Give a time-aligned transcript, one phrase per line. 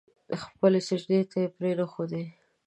[0.43, 2.23] خپلې سجدې ته يې پرې نه ښودې.